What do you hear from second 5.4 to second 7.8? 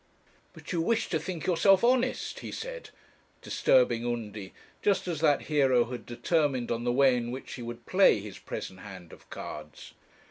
hero had determined on the way in which he